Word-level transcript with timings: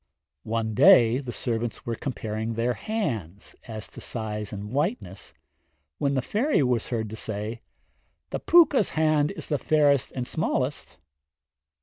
One 0.49 0.73
day 0.73 1.19
the 1.19 1.31
servants 1.31 1.85
were 1.85 1.93
comparing 1.95 2.55
their 2.55 2.73
hands, 2.73 3.55
as 3.67 3.87
to 3.89 4.01
size 4.01 4.51
and 4.51 4.71
whiteness, 4.71 5.31
when 5.99 6.15
the 6.15 6.23
fairy 6.23 6.63
was 6.63 6.87
heard 6.87 7.07
to 7.11 7.15
say, 7.15 7.61
'The 8.31 8.39
Pwca's 8.39 8.89
hand 8.97 9.29
is 9.29 9.45
the 9.45 9.59
fairest 9.59 10.11
and 10.13 10.27
smallest.' 10.27 10.97